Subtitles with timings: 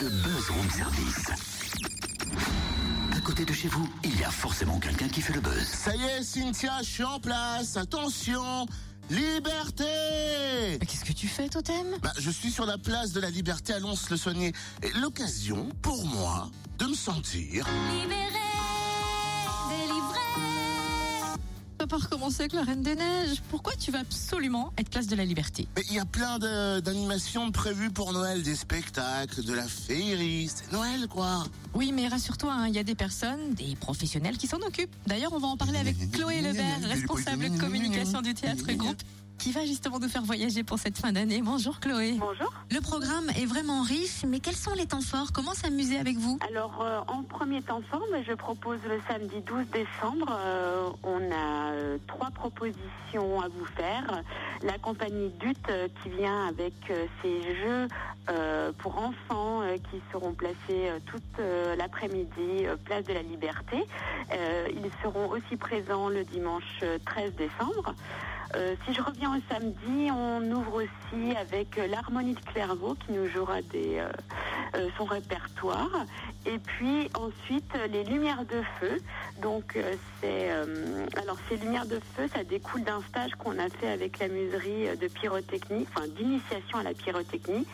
[0.00, 1.30] le buzz room service.
[3.16, 5.66] À côté de chez vous, il y a forcément quelqu'un qui fait le buzz.
[5.66, 7.76] Ça y est, Cynthia, je suis en place.
[7.76, 8.66] Attention,
[9.10, 9.84] liberté
[10.80, 11.86] Mais qu'est-ce que tu fais, Totem?
[12.02, 14.52] Bah, Je suis sur la place de la liberté à Lons-le-Saunier.
[14.82, 17.66] Et L'occasion, pour moi, de me sentir...
[17.92, 18.43] Libéré,
[21.84, 23.42] Vas pas recommencer avec la Reine des Neiges.
[23.50, 26.80] Pourquoi tu vas absolument être place de la Liberté Mais il y a plein de-
[26.80, 30.48] d'animations prévues pour Noël, des spectacles, de la féerie.
[30.48, 31.44] C'est Noël, quoi.
[31.74, 34.94] Oui, mais rassure-toi, hein, il y a des personnes, des professionnels qui s'en occupent.
[35.06, 39.02] D'ailleurs, on va en parler avec Chloé Lebert, responsable communication du théâtre groupe,
[39.38, 41.42] qui va justement nous faire voyager pour cette fin d'année.
[41.42, 42.12] Bonjour Chloé.
[42.18, 42.52] Bonjour.
[42.70, 45.32] Le programme est vraiment riche, mais quels sont les temps forts?
[45.32, 46.38] Comment s'amuser avec vous?
[46.48, 50.38] Alors, euh, en premier temps fort, je propose le samedi 12 décembre.
[50.40, 54.22] euh, on a euh, trois propositions à vous faire.
[54.62, 55.54] La compagnie DUT
[56.02, 56.72] qui vient avec
[57.22, 57.88] ses jeux
[58.30, 61.22] euh, pour enfants euh, qui seront placés euh, toute
[61.76, 63.84] l'après-midi place de la Liberté.
[64.32, 67.94] Ils seront aussi présents le dimanche euh, 13 décembre.
[68.56, 73.12] Euh, si je reviens au samedi, on ouvre aussi avec euh, l'harmonie de Clairvaux qui
[73.12, 74.08] nous jouera des, euh,
[74.76, 75.90] euh, son répertoire.
[76.46, 78.98] Et puis ensuite les lumières de feu.
[79.40, 79.78] Donc
[80.20, 80.50] c'est
[81.16, 84.94] alors ces lumières de feu, ça découle d'un stage qu'on a fait avec la muserie
[85.00, 87.66] de pyrotechnie, enfin d'initiation à la pyrotechnie.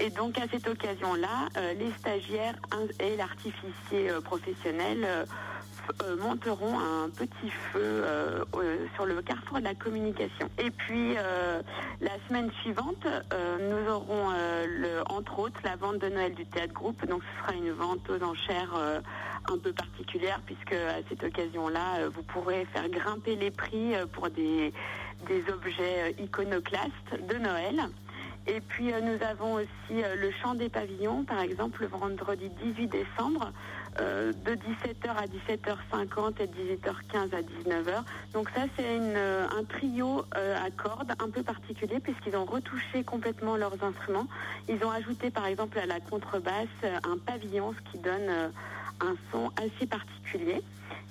[0.00, 2.56] Et donc à cette occasion-là, les stagiaires
[2.98, 5.06] et l'artificier professionnel
[6.20, 10.48] monteront un petit feu euh, euh, sur le carrefour de la communication.
[10.58, 11.60] Et puis euh,
[12.00, 16.74] la semaine suivante, euh, nous aurons euh, entre autres la vente de Noël du théâtre
[16.74, 17.04] groupe.
[17.06, 19.00] Donc ce sera une vente aux enchères euh,
[19.52, 24.06] un peu particulière puisque à cette occasion-là, euh, vous pourrez faire grimper les prix euh,
[24.06, 24.72] pour des,
[25.52, 27.80] objets euh, iconoclastes de Noël.
[28.48, 32.48] Et puis euh, nous avons aussi euh, le chant des pavillons, par exemple, le vendredi
[32.64, 33.52] 18 décembre,
[34.00, 38.02] euh, de 17h à 17h50 et de 18h15 à 19h.
[38.32, 43.82] Donc ça, c'est un trio à cordes un peu particulier puisqu'ils ont retouché complètement leurs
[43.82, 44.26] instruments.
[44.68, 48.50] Ils ont ajouté, par exemple, à la contrebasse un pavillon, ce qui donne
[49.00, 50.62] un son assez particulier.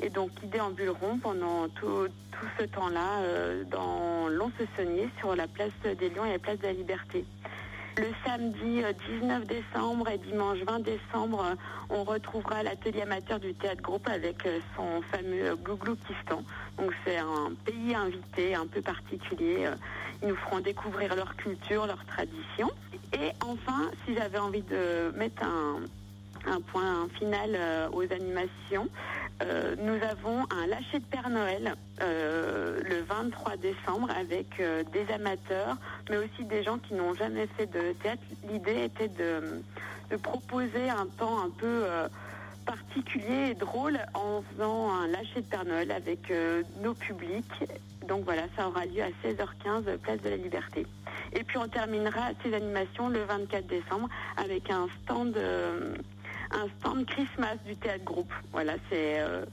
[0.00, 2.08] Et donc, ils déambuleront pendant tout,
[2.58, 3.22] ce temps-là
[3.70, 7.24] dans Lons-le-Saunier sur la place des Lions et la place de la Liberté.
[7.98, 11.54] Le samedi euh, 19 décembre et dimanche 20 décembre, euh,
[11.88, 16.42] on retrouvera l'atelier amateur du théâtre groupe avec euh, son fameux euh, Glouglou-Kistan.
[16.76, 19.64] Donc c'est un pays invité un peu particulier.
[19.66, 19.74] euh,
[20.22, 22.70] Ils nous feront découvrir leur culture, leurs traditions.
[23.14, 25.80] Et enfin, si j'avais envie de mettre un,
[26.70, 28.88] point final euh, aux animations.
[29.42, 35.12] Euh, nous avons un lâcher de Père Noël euh, le 23 décembre avec euh, des
[35.12, 35.76] amateurs,
[36.08, 38.22] mais aussi des gens qui n'ont jamais fait de théâtre.
[38.48, 39.62] L'idée était de,
[40.22, 41.84] proposer un temps un peu
[42.64, 46.32] particulier et drôle en faisant un lâcher de Père Noël avec
[46.80, 47.64] nos publics.
[48.06, 50.86] Donc voilà, ça aura lieu à 16h15, place de la Liberté.
[51.32, 55.36] Et puis on terminera ces animations le 24 décembre avec un stand,
[56.50, 58.32] un stand Christmas du théâtre groupe.
[58.52, 59.44] Voilà, c'est euh,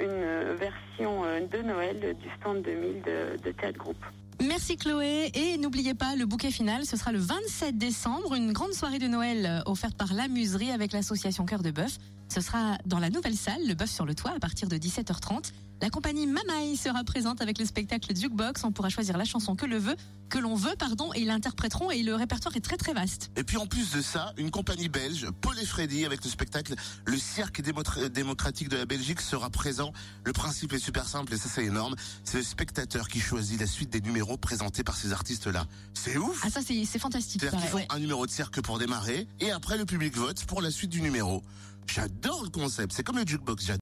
[0.00, 4.04] une version euh, de Noël du stand 2000 de, théâtre groupe.
[4.40, 8.72] Merci Chloé et n'oubliez pas le bouquet final, ce sera le 27 décembre, une grande
[8.72, 11.98] soirée de Noël euh, offerte par la Muserie avec l'association Cœur de Bœuf.
[12.28, 15.52] Ce sera dans la nouvelle salle, le Bœuf sur le toit, à partir de 17h30.
[15.80, 18.64] La compagnie Mamaï sera présente avec le spectacle Jukebox.
[18.64, 19.94] On pourra choisir la chanson que le veut,
[20.28, 21.92] que l'on veut, pardon, et ils l'interpréteront.
[21.92, 23.30] Et le répertoire est très très vaste.
[23.36, 26.74] Et puis en plus de ça, une compagnie belge, Paul et Freddy, avec le spectacle
[27.04, 29.92] Le Cirque démocratique de la Belgique sera présent.
[30.24, 31.94] Le principe est super simple et ça c'est énorme.
[32.24, 35.64] C'est le spectateur qui choisit la suite des numéros présentés par ces artistes-là.
[35.94, 37.40] C'est ouf Ah ça c'est fantastique.
[37.40, 40.60] C'est-à-dire qu'ils font un numéro de cirque pour démarrer et après le public vote pour
[40.60, 41.44] la suite du numéro.
[41.90, 43.72] J'adore le concept, c'est comme le jukebox.